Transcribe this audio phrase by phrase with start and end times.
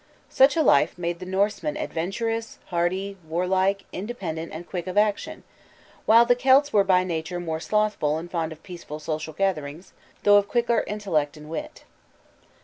[0.31, 5.43] Such a life made the Norsemen adventurous, hardy, warlike, independent, and quick of action,
[6.07, 9.93] while the Celts were by nature more slothful and fond of peaceful social gatherings,
[10.23, 11.83] though of quicker intellect and wit.